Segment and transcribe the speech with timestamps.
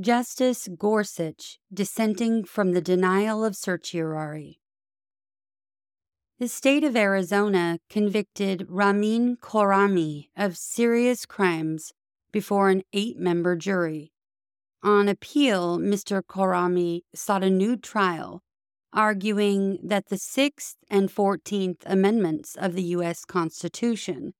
[0.00, 4.58] Justice Gorsuch dissenting from the denial of certiorari.
[6.38, 11.92] The state of Arizona convicted Ramin Khorrami of serious crimes
[12.32, 14.12] before an eight member jury.
[14.82, 16.22] On appeal, Mr.
[16.22, 18.42] Khorrami sought a new trial,
[18.94, 23.26] arguing that the Sixth and Fourteenth Amendments of the U.S.
[23.26, 24.32] Constitution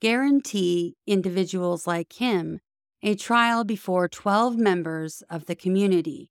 [0.00, 2.60] guarantee individuals like him
[3.02, 6.30] a trial before 12 members of the community.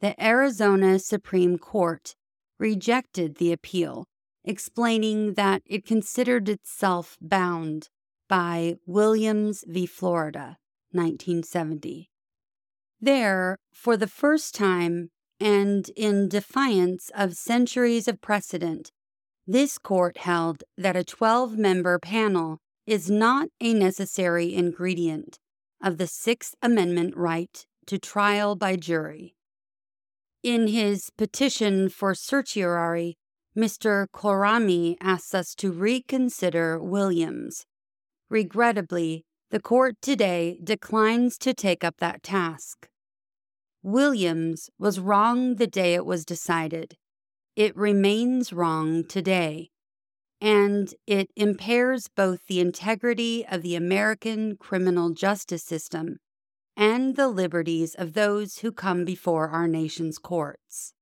[0.00, 2.14] The Arizona Supreme Court
[2.58, 4.06] rejected the appeal,
[4.44, 7.88] explaining that it considered itself bound
[8.28, 9.84] by Williams v.
[9.86, 10.56] Florida,
[10.92, 12.08] 1970.
[13.00, 18.90] There, for the first time, and in defiance of centuries of precedent,
[19.46, 25.38] this court held that a 12 member panel is not a necessary ingredient
[25.82, 29.34] of the Sixth Amendment right to trial by jury.
[30.42, 33.18] In his petition for certiorari,
[33.56, 34.06] Mr.
[34.14, 37.66] Khorrami asks us to reconsider Williams.
[38.30, 42.88] Regrettably, the court today declines to take up that task.
[43.82, 46.96] Williams was wrong the day it was decided.
[47.56, 49.71] It remains wrong today
[50.42, 56.18] and it impairs both the integrity of the American criminal justice system
[56.76, 60.94] and the liberties of those who come before our nation's courts.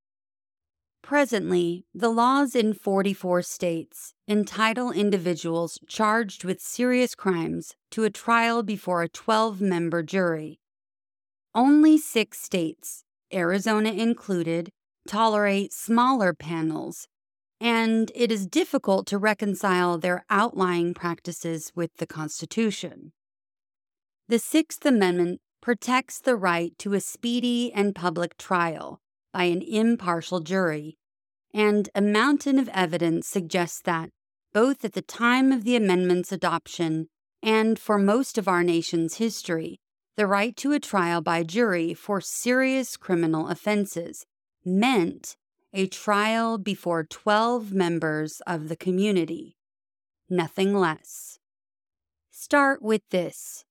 [1.01, 8.61] Presently, the laws in 44 states entitle individuals charged with serious crimes to a trial
[8.61, 10.59] before a 12 member jury.
[11.55, 14.69] Only six states, Arizona included,
[15.07, 17.07] tolerate smaller panels
[17.61, 23.13] and it is difficult to reconcile their outlying practices with the Constitution.
[24.27, 28.99] The Sixth Amendment protects the right to a speedy and public trial
[29.31, 30.97] by an impartial jury,
[31.53, 34.09] and a mountain of evidence suggests that,
[34.53, 37.09] both at the time of the amendment's adoption
[37.43, 39.79] and for most of our nation's history,
[40.17, 44.25] the right to a trial by jury for serious criminal offenses
[44.65, 45.35] meant
[45.73, 49.55] a trial before 12 members of the community,
[50.29, 51.39] nothing less.
[52.29, 53.63] Start with this.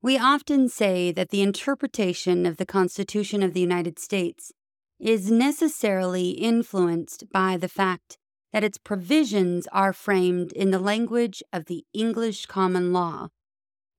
[0.00, 4.52] We often say that the interpretation of the Constitution of the United States
[5.00, 8.16] is necessarily influenced by the fact
[8.52, 13.28] that its provisions are framed in the language of the English common law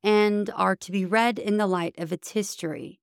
[0.03, 3.00] and are to be read in the light of its history.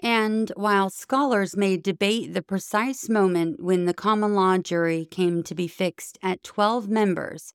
[0.00, 5.54] And while scholars may debate the precise moment when the common law jury came to
[5.54, 7.54] be fixed at 12 members,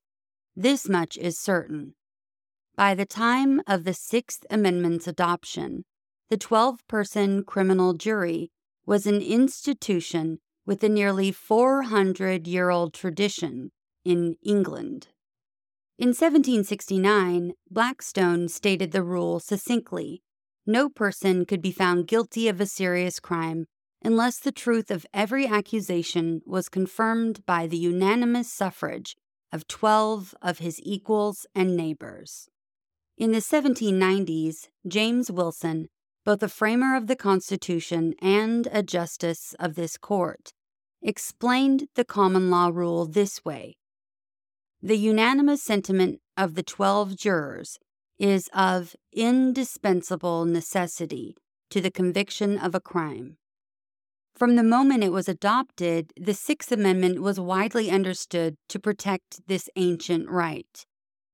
[0.56, 1.94] this much is certain.
[2.74, 5.84] By the time of the Sixth Amendment's adoption,
[6.30, 8.50] the 12 person criminal jury
[8.86, 13.70] was an institution with a nearly 400 year old tradition
[14.04, 15.08] in England.
[15.98, 20.22] In 1769, Blackstone stated the rule succinctly
[20.66, 23.66] no person could be found guilty of a serious crime
[24.04, 29.16] unless the truth of every accusation was confirmed by the unanimous suffrage
[29.52, 32.48] of 12 of his equals and neighbors.
[33.16, 35.88] In the 1790s, James Wilson,
[36.24, 40.52] both a framer of the Constitution and a justice of this court,
[41.02, 43.76] explained the common law rule this way
[44.80, 47.78] The unanimous sentiment of the 12 jurors
[48.22, 51.34] is of indispensable necessity
[51.70, 53.36] to the conviction of a crime.
[54.36, 59.68] From the moment it was adopted, the Sixth Amendment was widely understood to protect this
[59.74, 60.86] ancient right.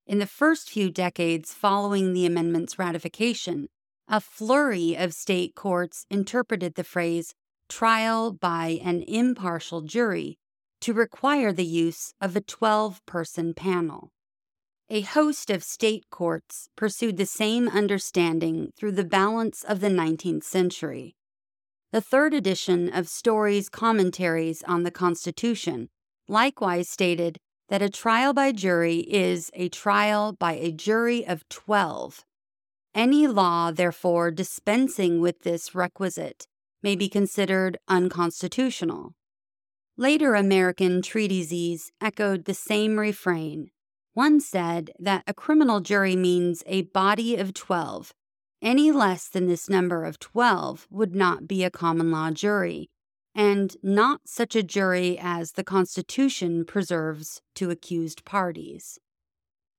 [0.06, 3.68] In the first few decades following the amendment's ratification,
[4.08, 7.34] a flurry of state courts interpreted the phrase
[7.68, 10.38] trial by an impartial jury
[10.80, 14.10] to require the use of a 12 person panel.
[14.90, 20.44] A host of state courts pursued the same understanding through the balance of the 19th
[20.44, 21.14] century.
[21.92, 25.90] The third edition of Story's Commentaries on the Constitution
[26.26, 27.36] likewise stated
[27.68, 32.24] that a trial by jury is a trial by a jury of 12.
[32.94, 36.46] Any law, therefore, dispensing with this requisite
[36.82, 39.12] may be considered unconstitutional.
[39.98, 43.70] Later American treatises echoed the same refrain
[44.18, 48.12] one said that a criminal jury means a body of 12.
[48.60, 52.90] Any less than this number of 12 would not be a common law jury,
[53.32, 58.98] and not such a jury as the Constitution preserves to accused parties.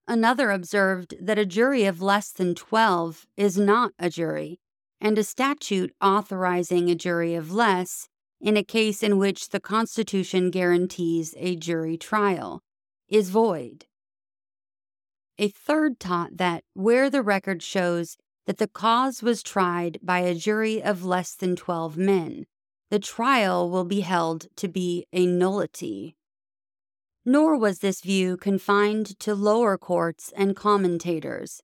[0.07, 4.61] Another observed that a jury of less than 12 is not a jury,
[5.01, 8.07] and a statute authorizing a jury of less
[8.39, 12.61] in a case in which the Constitution guarantees a jury trial
[13.09, 13.88] is void.
[15.41, 20.35] A third taught that where the record shows that the cause was tried by a
[20.35, 22.45] jury of less than 12 men,
[22.89, 26.17] the trial will be held to be a nullity.
[27.23, 31.61] Nor was this view confined to lower courts and commentators.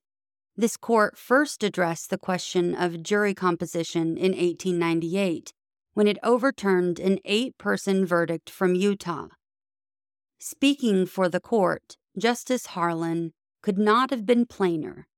[0.56, 5.52] This court first addressed the question of jury composition in 1898
[5.92, 9.28] when it overturned an eight person verdict from Utah.
[10.38, 13.34] Speaking for the court, Justice Harlan
[13.66, 15.08] could not have been plainer.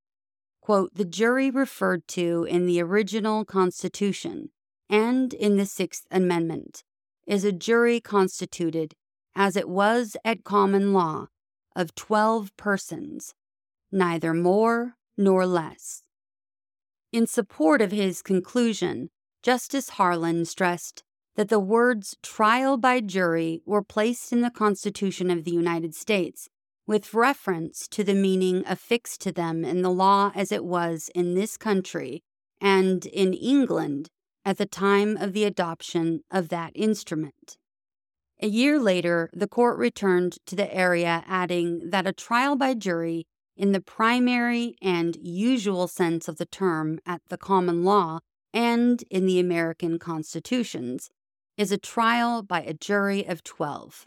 [0.62, 4.49] Quote, the jury referred to in the original Constitution
[4.89, 6.83] and in the Sixth Amendment
[7.27, 8.95] is a jury constituted,
[9.37, 11.27] as it was at common law,
[11.77, 13.35] of twelve persons,
[13.93, 16.03] neither more nor less.
[17.12, 19.11] In support of his conclusion,
[19.43, 21.03] Justice Harlan stressed
[21.37, 26.49] that the words trial by jury were placed in the Constitution of the United States
[26.88, 31.35] with reference to the meaning affixed to them in the law as it was in
[31.35, 32.23] this country
[32.62, 34.08] and in England
[34.43, 37.58] at the time of the adoption of that instrument.
[38.40, 43.26] A year later, the court returned to the area, adding that a trial by jury,
[43.55, 48.20] in the primary and usual sense of the term at the common law,
[48.55, 51.11] and in the American constitutions,
[51.58, 54.06] is a trial by a jury of 12.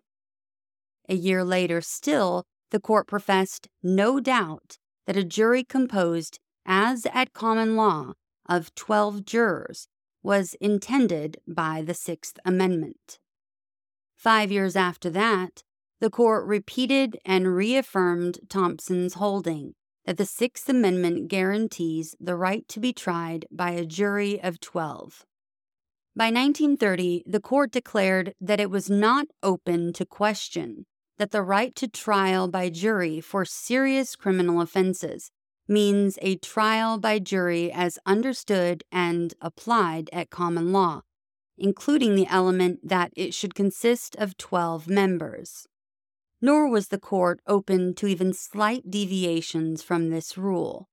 [1.09, 7.33] A year later, still, the court professed no doubt that a jury composed, as at
[7.33, 8.13] common law,
[8.47, 9.87] of 12 jurors
[10.23, 13.19] was intended by the Sixth Amendment.
[14.15, 15.63] Five years after that,
[15.99, 19.73] the court repeated and reaffirmed Thompson's holding
[20.05, 25.25] that the Sixth Amendment guarantees the right to be tried by a jury of 12.
[26.15, 30.85] By 1930, the court declared that it was not open to question
[31.21, 35.31] that the right to trial by jury for serious criminal offenses
[35.67, 41.01] means a trial by jury as understood and applied at common law,
[41.57, 45.67] including the element that it should consist of 12 members
[46.41, 50.89] nor was the court open to even slight deviations from this rule.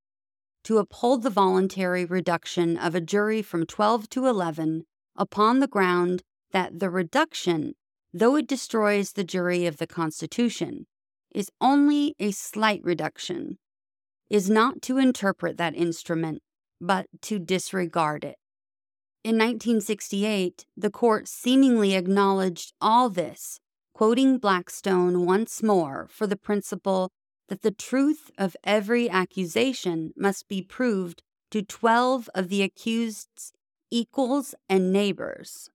[0.64, 4.84] To uphold the voluntary reduction of a jury from 12 to 11
[5.16, 6.22] upon the ground
[6.52, 7.74] that the reduction,
[8.12, 10.86] though it destroys the jury of the Constitution,
[11.34, 13.58] is only a slight reduction,
[14.30, 16.42] is not to interpret that instrument,
[16.80, 18.36] but to disregard it.
[19.24, 23.60] In 1968, the court seemingly acknowledged all this
[23.92, 27.10] quoting Blackstone once more for the principle
[27.48, 33.52] that the truth of every accusation must be proved to 12 of the accused's
[33.90, 35.70] equals and neighbors.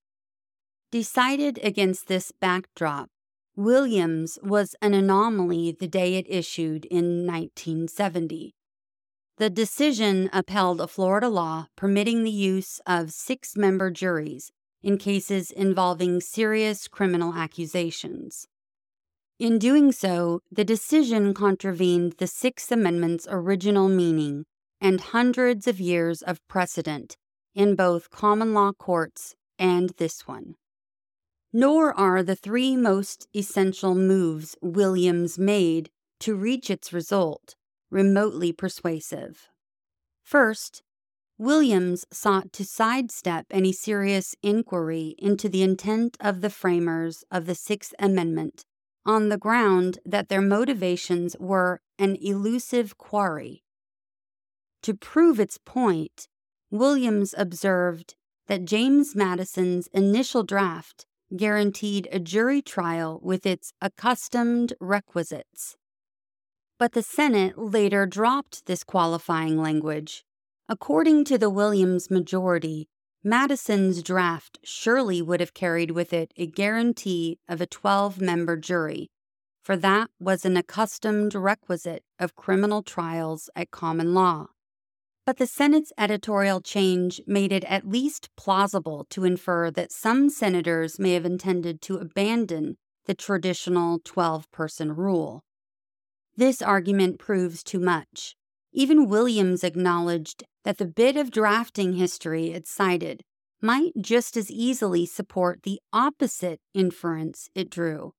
[0.93, 3.09] Decided against this backdrop,
[3.55, 8.53] Williams was an anomaly the day it issued in 1970.
[9.37, 14.51] The decision upheld a Florida law permitting the use of six member juries
[14.83, 18.45] in cases involving serious criminal accusations.
[19.39, 24.45] In doing so, the decision contravened the Sixth Amendment's original meaning
[24.79, 27.17] and hundreds of years of precedent
[27.55, 30.53] in both common law courts and this one.
[31.53, 35.91] Nor are the three most essential moves Williams made
[36.21, 37.55] to reach its result
[37.91, 39.49] remotely persuasive.
[40.23, 40.81] First,
[41.37, 47.53] Williams sought to sidestep any serious inquiry into the intent of the framers of the
[47.53, 48.65] Sixth Amendment
[49.05, 53.63] on the ground that their motivations were an elusive quarry.
[54.81, 56.27] To prove its point,
[56.71, 58.15] Williams observed
[58.47, 65.75] that James Madison's initial draft guaranteed a jury trial with its accustomed requisites.
[66.77, 70.23] But the Senate later dropped this qualifying language
[70.69, 72.87] According to the Williams majority,
[73.21, 79.11] Madison's draft surely would have carried with it a guarantee of a 12 member jury,
[79.61, 84.47] for that was an accustomed requisite of criminal trials at common law.
[85.25, 90.99] But the Senate's editorial change made it at least plausible to infer that some senators
[90.99, 92.75] may have intended to abandon
[93.05, 95.43] the traditional 12 person rule.
[96.35, 98.35] This argument proves too much.
[98.73, 103.21] Even Williams acknowledged that the bit of drafting history it cited
[103.61, 108.13] might just as easily support the opposite inference it drew.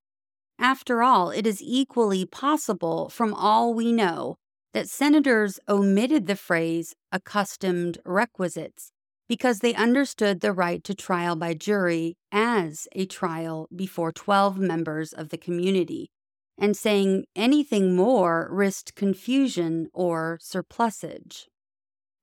[0.58, 4.36] After all, it is equally possible, from all we know,
[4.74, 8.90] that senators omitted the phrase accustomed requisites
[9.28, 15.12] because they understood the right to trial by jury as a trial before 12 members
[15.12, 16.10] of the community,
[16.58, 21.48] and saying anything more risked confusion or surplusage.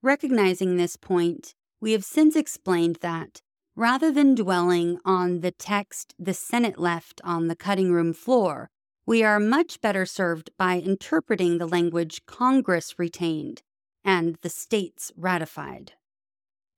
[0.03, 3.41] Recognizing this point, we have since explained that,
[3.75, 8.69] rather than dwelling on the text the Senate left on the cutting room floor,
[9.11, 13.61] we are much better served by interpreting the language Congress retained
[14.05, 15.91] and the states ratified.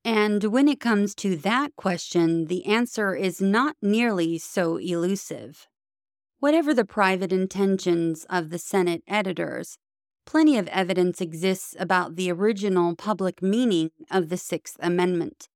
[0.04, 5.68] And when it comes to that question, the answer is not nearly so elusive.
[6.40, 9.78] Whatever the private intentions of the Senate editors,
[10.26, 15.50] plenty of evidence exists about the original public meaning of the Sixth Amendment.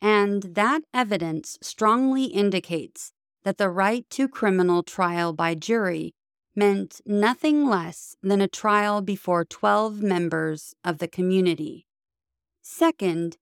[0.00, 3.12] And that evidence strongly indicates
[3.44, 6.14] that the right to criminal trial by jury
[6.56, 11.86] meant nothing less than a trial before 12 members of the community.
[12.62, 13.36] Second,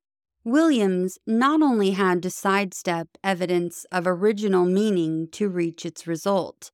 [0.45, 6.73] Williams not only had to sidestep evidence of original meaning to reach its result,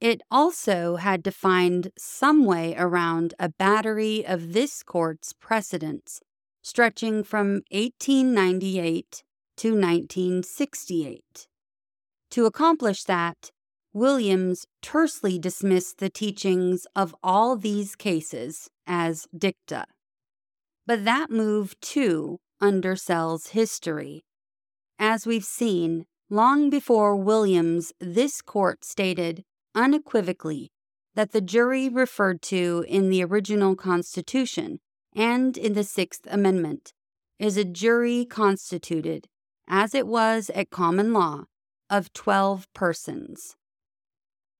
[0.00, 6.20] it also had to find some way around a battery of this court's precedents,
[6.62, 9.24] stretching from 1898
[9.56, 11.48] to 1968.
[12.30, 13.50] To accomplish that,
[13.92, 19.86] Williams tersely dismissed the teachings of all these cases as dicta.
[20.86, 24.24] But that move, too, undersells history.
[24.98, 29.42] As we've seen, long before Williams, this court stated
[29.74, 30.70] unequivocally
[31.14, 34.78] that the jury referred to in the original Constitution
[35.14, 36.92] and in the Sixth Amendment
[37.40, 39.26] is a jury constituted,
[39.66, 41.44] as it was at common law,
[41.90, 43.56] of 12 persons.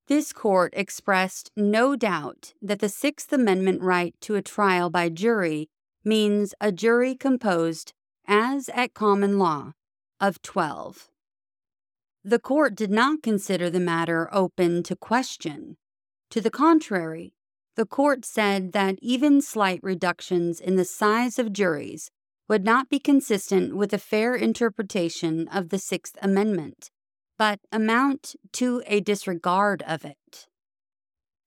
[0.09, 5.71] This court expressed no doubt that the Sixth Amendment right to a trial by jury
[6.05, 7.93] means a jury composed,
[8.27, 9.73] as at common law,
[10.21, 11.09] of 12.
[12.25, 15.77] The court did not consider the matter open to question.
[16.31, 17.33] To the contrary,
[17.77, 22.11] the court said that even slight reductions in the size of juries
[22.49, 26.91] would not be consistent with a fair interpretation of the Sixth Amendment,
[27.41, 30.47] but amount to a disregard of it.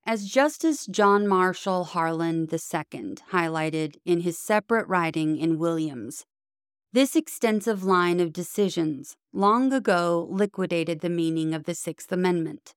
[0.08, 6.26] As Justice John Marshall Harlan II highlighted in his separate writing in Williams,
[6.94, 12.74] this extensive line of decisions long ago liquidated the meaning of the Sixth Amendment.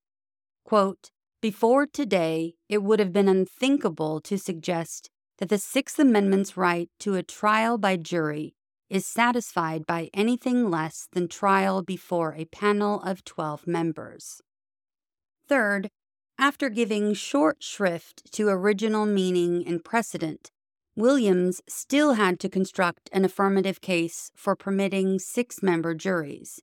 [0.66, 5.08] Quote, Before today, it would have been unthinkable to suggest
[5.38, 8.55] that the Sixth Amendment's right to a trial by jury
[8.88, 14.40] is satisfied by anything less than trial before a panel of 12 members.
[15.48, 15.90] Third,
[16.38, 20.50] after giving short shrift to original meaning and precedent,
[20.94, 26.60] Williams still had to construct an affirmative case for permitting six member juries.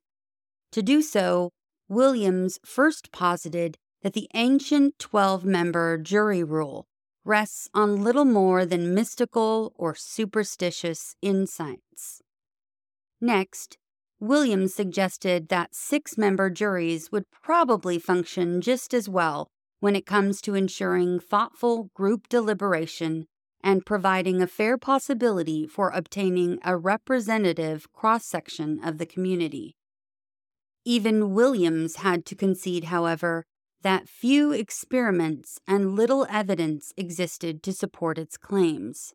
[0.71, 1.51] To do so,
[1.87, 6.87] Williams first posited that the ancient 12 member jury rule
[7.25, 12.21] rests on little more than mystical or superstitious insights.
[13.21, 13.77] Next,
[14.19, 19.49] Williams suggested that six member juries would probably function just as well
[19.79, 23.25] when it comes to ensuring thoughtful group deliberation
[23.61, 29.75] and providing a fair possibility for obtaining a representative cross section of the community.
[30.85, 33.45] Even Williams had to concede, however,
[33.83, 39.13] that few experiments and little evidence existed to support its claims.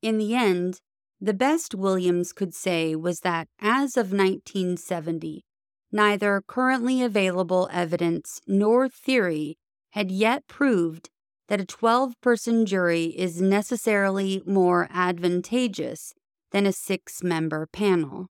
[0.00, 0.80] In the end,
[1.20, 5.44] the best Williams could say was that as of 1970,
[5.92, 9.58] neither currently available evidence nor theory
[9.90, 11.10] had yet proved
[11.48, 16.14] that a 12 person jury is necessarily more advantageous
[16.52, 18.28] than a six member panel.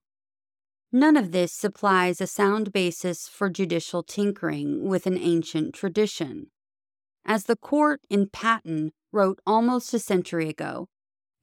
[0.91, 6.47] None of this supplies a sound basis for judicial tinkering with an ancient tradition.
[7.25, 10.87] As the court in Patton wrote almost a century ago,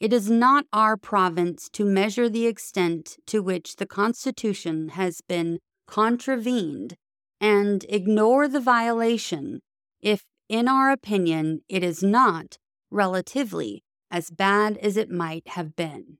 [0.00, 5.60] it is not our province to measure the extent to which the Constitution has been
[5.86, 6.94] contravened
[7.40, 9.60] and ignore the violation
[10.00, 12.58] if, in our opinion, it is not,
[12.90, 16.18] relatively, as bad as it might have been.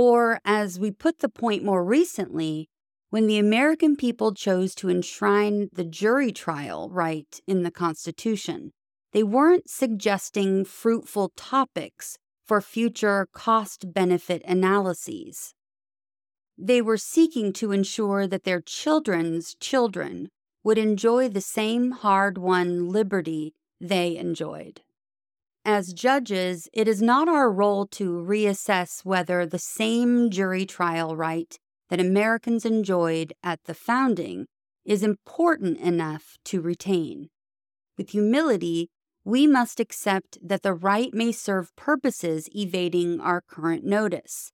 [0.00, 2.68] Or, as we put the point more recently,
[3.10, 8.70] when the American people chose to enshrine the jury trial right in the Constitution,
[9.12, 15.52] they weren't suggesting fruitful topics for future cost benefit analyses.
[16.56, 20.28] They were seeking to ensure that their children's children
[20.62, 24.82] would enjoy the same hard won liberty they enjoyed.
[25.70, 31.58] As judges, it is not our role to reassess whether the same jury trial right
[31.90, 34.46] that Americans enjoyed at the founding
[34.86, 37.28] is important enough to retain.
[37.98, 38.88] With humility,
[39.26, 44.52] we must accept that the right may serve purposes evading our current notice.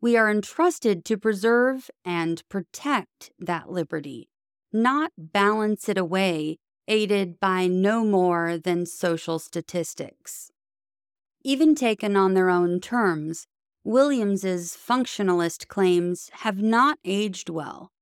[0.00, 4.30] We are entrusted to preserve and protect that liberty,
[4.72, 6.56] not balance it away,
[6.88, 10.50] aided by no more than social statistics.
[11.44, 13.46] Even taken on their own terms,
[13.84, 17.92] Williams's functionalist claims have not aged well.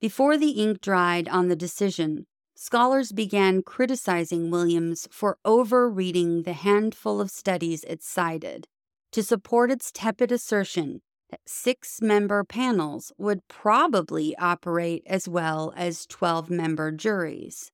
[0.00, 7.20] Before the ink dried on the decision, scholars began criticizing Williams for overreading the handful
[7.20, 8.66] of studies it cited
[9.12, 16.06] to support its tepid assertion that six member panels would probably operate as well as
[16.06, 17.70] 12 member juries.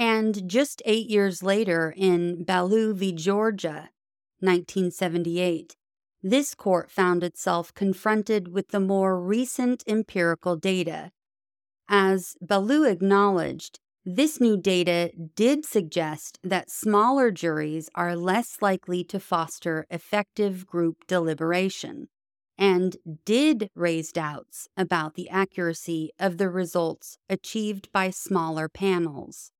[0.00, 3.12] And just eight years later, in Ballew v.
[3.12, 3.90] Georgia,
[4.38, 5.76] 1978,
[6.22, 11.12] this court found itself confronted with the more recent empirical data.
[11.86, 19.20] As Ballew acknowledged, this new data did suggest that smaller juries are less likely to
[19.20, 22.08] foster effective group deliberation
[22.56, 29.52] and did raise doubts about the accuracy of the results achieved by smaller panels.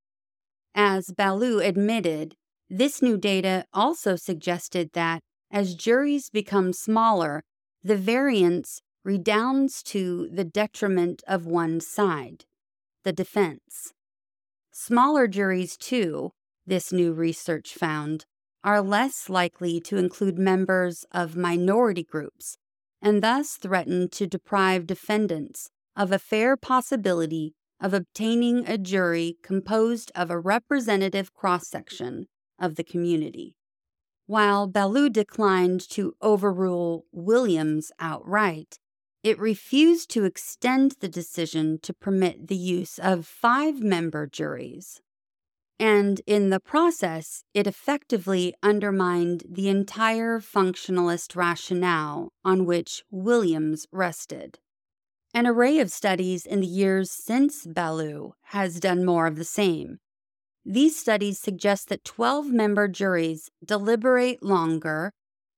[0.75, 2.35] As Ballew admitted,
[2.69, 7.43] this new data also suggested that as juries become smaller,
[7.83, 12.45] the variance redounds to the detriment of one side,
[13.03, 13.93] the defense.
[14.71, 16.31] Smaller juries, too,
[16.67, 18.25] this new research found,
[18.63, 22.57] are less likely to include members of minority groups
[23.03, 30.13] and thus threaten to deprive defendants of a fair possibility of obtaining a jury composed
[30.15, 32.27] of a representative cross section
[32.59, 33.57] of the community.
[34.27, 38.79] While Ballew declined to overrule Williams outright,
[39.23, 45.01] it refused to extend the decision to permit the use of five member juries
[45.81, 54.59] and in the process, it effectively undermined the entire functionalist rationale on which Williams rested.
[55.33, 59.99] An array of studies in the years since Ballew has done more of the same.
[60.65, 65.13] These studies suggest that 12 member juries deliberate longer,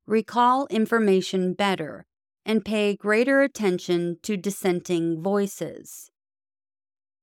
[0.06, 2.04] recall information better,
[2.44, 6.10] and pay greater attention to dissenting voices.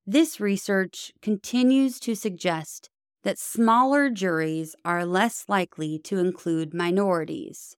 [0.07, 2.89] This research continues to suggest
[3.23, 7.75] that smaller juries are less likely to include minorities.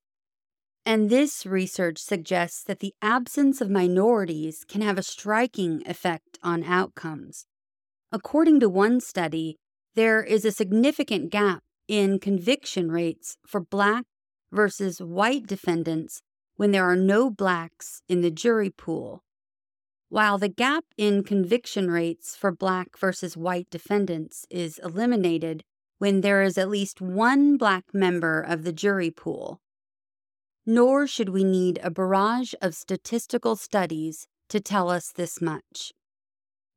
[0.86, 6.64] And this research suggests that the absence of minorities can have a striking effect on
[6.64, 7.46] outcomes.
[8.12, 9.58] According to one study,
[9.96, 14.06] there is a significant gap in conviction rates for black
[14.52, 16.22] versus white defendants
[16.56, 19.24] when there are no blacks in the jury pool.
[20.10, 25.64] While the gap in conviction rates for black versus white defendants is eliminated
[26.00, 29.62] when there is at least one black member of the jury pool,
[30.72, 35.92] nor should we need a barrage of statistical studies to tell us this much.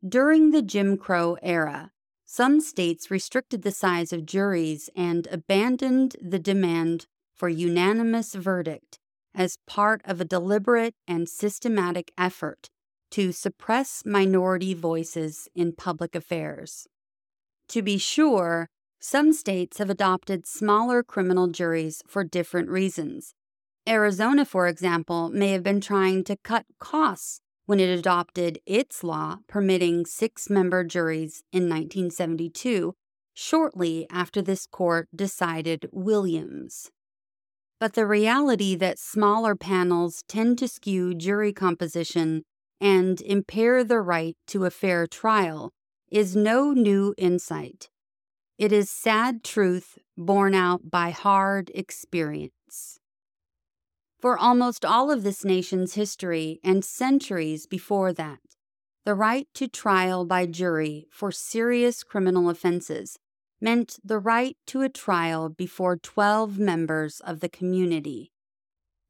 [0.06, 1.92] During the Jim Crow era,
[2.26, 8.98] some states restricted the size of juries and abandoned the demand for unanimous verdict
[9.32, 12.70] as part of a deliberate and systematic effort
[13.12, 16.88] to suppress minority voices in public affairs.
[17.68, 23.34] To be sure, some states have adopted smaller criminal juries for different reasons.
[23.86, 29.38] Arizona, for example, may have been trying to cut costs when it adopted its law
[29.46, 32.94] permitting six member juries in 1972,
[33.34, 36.90] shortly after this court decided Williams.
[37.78, 42.44] But the reality that smaller panels tend to skew jury composition
[42.80, 45.72] and impair the right to a fair trial
[46.10, 47.90] is no new insight.
[48.56, 53.00] It is sad truth borne out by hard experience.
[54.24, 58.38] For almost all of this nation's history and centuries before that,
[59.04, 63.18] the right to trial by jury for serious criminal offenses
[63.60, 68.32] meant the right to a trial before 12 members of the community.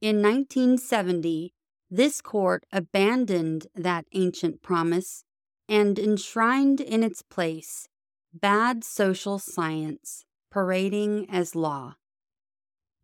[0.00, 1.54] In 1970,
[1.88, 5.22] this court abandoned that ancient promise
[5.68, 7.88] and enshrined in its place
[8.32, 11.94] bad social science parading as law.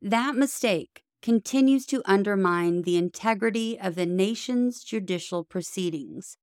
[0.02, 6.36] That mistake continues to undermine the integrity of the nation's judicial proceedings